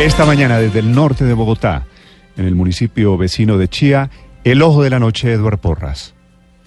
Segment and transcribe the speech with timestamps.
[0.00, 1.86] Esta mañana desde el norte de Bogotá,
[2.36, 4.10] en el municipio vecino de Chía,
[4.44, 6.14] el ojo de la noche, Eduard Porras.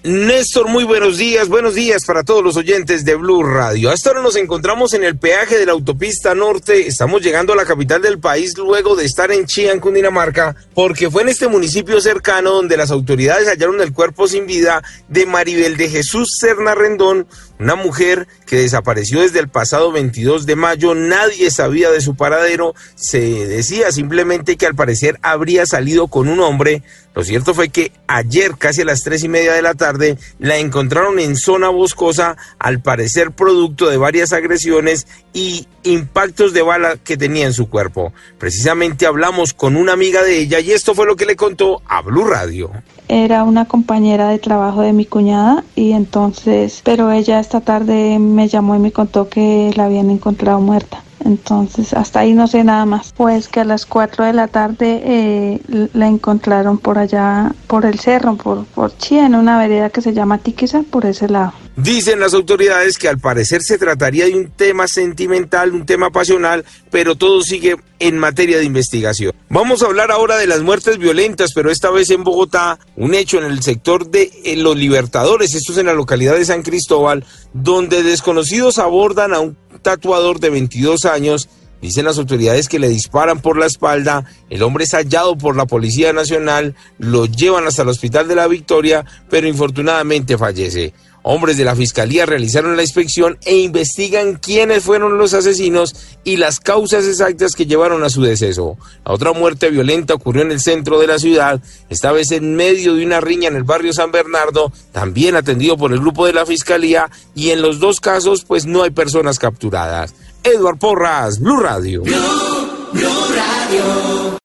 [0.04, 3.88] Néstor, muy buenos días, buenos días para todos los oyentes de Blue Radio.
[3.88, 7.64] Hasta ahora nos encontramos en el peaje de la autopista norte, estamos llegando a la
[7.64, 12.00] capital del país luego de estar en Chía, en Cundinamarca, porque fue en este municipio
[12.00, 17.28] cercano donde las autoridades hallaron el cuerpo sin vida de Maribel de Jesús Serna Rendón,
[17.60, 22.74] una mujer que desapareció desde el pasado 22 de mayo, nadie sabía de su paradero,
[22.96, 26.82] se decía simplemente que al parecer habría salido con un hombre.
[27.14, 29.91] Lo cierto fue que ayer, casi a las tres y media de la tarde,
[30.38, 36.96] la encontraron en zona boscosa, al parecer producto de varias agresiones y impactos de bala
[36.96, 38.12] que tenía en su cuerpo.
[38.38, 42.02] Precisamente hablamos con una amiga de ella y esto fue lo que le contó a
[42.02, 42.70] Blue Radio
[43.12, 48.48] era una compañera de trabajo de mi cuñada y entonces, pero ella esta tarde me
[48.48, 51.02] llamó y me contó que la habían encontrado muerta.
[51.24, 53.12] Entonces, hasta ahí no sé nada más.
[53.16, 57.98] Pues que a las 4 de la tarde eh, la encontraron por allá, por el
[57.98, 61.52] cerro, por, por Chía, en una vereda que se llama Tiquiza, por ese lado.
[61.76, 66.66] Dicen las autoridades que al parecer se trataría de un tema sentimental, un tema pasional,
[66.90, 69.32] pero todo sigue en materia de investigación.
[69.48, 73.38] Vamos a hablar ahora de las muertes violentas, pero esta vez en Bogotá, un hecho
[73.38, 77.24] en el sector de eh, Los Libertadores, esto es en la localidad de San Cristóbal,
[77.54, 81.48] donde desconocidos abordan a un tatuador de 22 años.
[81.80, 85.66] Dicen las autoridades que le disparan por la espalda, el hombre es hallado por la
[85.66, 90.94] Policía Nacional, lo llevan hasta el Hospital de la Victoria, pero infortunadamente fallece.
[91.24, 95.94] Hombres de la Fiscalía realizaron la inspección e investigan quiénes fueron los asesinos
[96.24, 98.76] y las causas exactas que llevaron a su deceso.
[99.04, 101.60] La otra muerte violenta ocurrió en el centro de la ciudad,
[101.90, 105.92] esta vez en medio de una riña en el barrio San Bernardo, también atendido por
[105.92, 110.14] el grupo de la Fiscalía y en los dos casos pues no hay personas capturadas.
[110.42, 112.02] Edward Porras, Blue Radio.